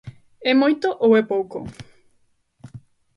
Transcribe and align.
¿É 0.49 0.51
moito 0.61 0.87
ou 1.03 1.11
é 1.21 1.23
pouco? 1.33 1.57